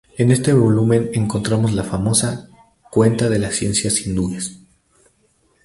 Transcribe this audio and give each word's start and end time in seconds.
En 0.17 0.31
este 0.31 0.51
volumen 0.51 1.11
encontramos 1.13 1.73
la 1.73 1.83
famosa 1.83 2.49
""Cuenta 2.89 3.29
de 3.29 3.37
las 3.37 3.53
Ciencias 3.53 4.03
Hindúes"". 4.07 4.59